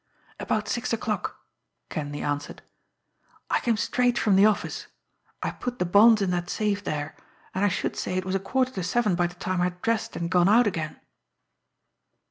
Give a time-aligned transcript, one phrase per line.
[0.39, 1.45] "About six o'clock,"
[1.89, 2.63] Kenleigh answered.
[3.51, 4.87] "I came straight from the office.
[5.43, 7.15] I put the bonds in that safe there,
[7.53, 9.83] and I should say it was a quarter to seven by the time I had
[9.83, 10.99] dressed and gone out again."